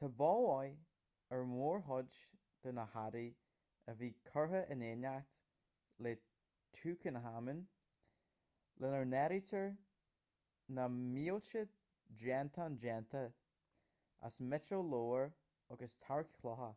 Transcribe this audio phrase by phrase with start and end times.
[0.00, 0.84] tá bail mhaith
[1.38, 2.14] ar mhórchuid
[2.66, 3.24] de na hearraí
[3.92, 5.34] a bhí curtha in éineacht
[6.06, 6.12] le
[6.78, 7.60] tutankhamun
[8.84, 9.68] lena n-áirítear
[10.78, 11.64] na mílte
[12.24, 13.22] déantán déanta
[14.30, 15.28] as miotal lómhar
[15.76, 16.70] agus tearc-chlocha